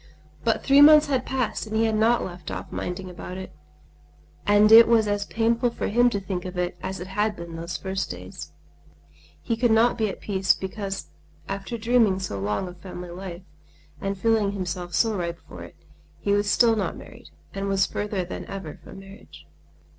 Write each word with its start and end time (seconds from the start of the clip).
But 0.43 0.63
three 0.63 0.81
months 0.81 1.05
had 1.05 1.27
passed 1.27 1.67
and 1.67 1.75
he 1.75 1.85
had 1.85 1.93
not 1.93 2.25
left 2.25 2.49
off 2.49 2.71
minding 2.71 3.07
about 3.07 3.37
it; 3.37 3.51
and 4.47 4.71
it 4.71 4.87
was 4.87 5.07
as 5.07 5.27
painful 5.27 5.69
for 5.69 5.89
him 5.89 6.09
to 6.09 6.19
think 6.19 6.43
of 6.43 6.57
it 6.57 6.75
as 6.81 6.99
it 6.99 7.05
had 7.05 7.35
been 7.35 7.55
those 7.55 7.77
first 7.77 8.09
days. 8.09 8.51
He 9.43 9.55
could 9.55 9.69
not 9.69 9.99
be 9.99 10.09
at 10.09 10.19
peace 10.19 10.55
because 10.55 11.11
after 11.47 11.77
dreaming 11.77 12.17
so 12.17 12.39
long 12.39 12.67
of 12.67 12.77
family 12.81 13.11
life, 13.11 13.43
and 14.01 14.17
feeling 14.17 14.53
himself 14.53 14.95
so 14.95 15.15
ripe 15.15 15.39
for 15.47 15.61
it, 15.61 15.75
he 16.19 16.31
was 16.31 16.49
still 16.49 16.75
not 16.75 16.97
married, 16.97 17.29
and 17.53 17.67
was 17.67 17.85
further 17.85 18.25
than 18.25 18.45
ever 18.45 18.79
from 18.83 18.97
marriage. 18.97 19.45